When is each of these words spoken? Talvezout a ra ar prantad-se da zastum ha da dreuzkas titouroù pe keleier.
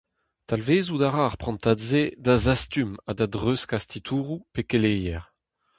Talvezout 0.47 1.03
a 1.07 1.09
ra 1.11 1.23
ar 1.29 1.35
prantad-se 1.41 2.03
da 2.25 2.33
zastum 2.45 2.91
ha 3.05 3.11
da 3.17 3.27
dreuzkas 3.33 3.83
titouroù 3.89 4.39
pe 4.53 4.61
keleier. 4.69 5.23